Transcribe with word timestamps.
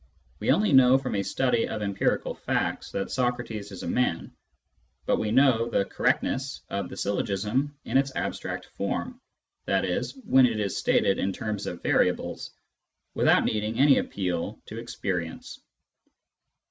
We 0.39 0.49
only 0.49 0.73
know 0.73 0.97
from 0.97 1.13
a 1.13 1.21
study 1.21 1.67
of 1.67 1.83
empirical 1.83 2.33
facts 2.33 2.89
that 2.89 3.11
Socrates 3.11 3.71
is 3.71 3.83
a 3.83 3.87
man, 3.87 4.35
but 5.05 5.19
we 5.19 5.29
know 5.29 5.69
the 5.69 5.85
correct 5.85 6.23
ness 6.23 6.61
of 6.71 6.89
the 6.89 6.97
syllogism 6.97 7.77
in 7.85 7.99
its 7.99 8.11
abstract 8.15 8.65
form 8.77 9.21
{i.e. 9.67 10.01
when 10.25 10.47
it 10.47 10.59
is 10.59 10.75
stated 10.79 11.19
in 11.19 11.31
terms 11.33 11.67
of 11.67 11.83
variables) 11.83 12.49
without 13.13 13.45
needing 13.45 13.77
any 13.77 13.99
appeal 13.99 14.59
to 14.65 14.79
experience. 14.79 15.59